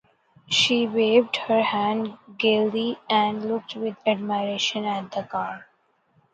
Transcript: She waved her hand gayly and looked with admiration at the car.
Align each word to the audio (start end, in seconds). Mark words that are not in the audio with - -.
She 0.49 0.87
waved 0.87 1.35
her 1.37 1.61
hand 1.61 2.17
gayly 2.35 2.97
and 3.07 3.45
looked 3.45 3.75
with 3.75 3.97
admiration 4.07 4.83
at 4.83 5.11
the 5.11 5.21
car. 5.21 5.67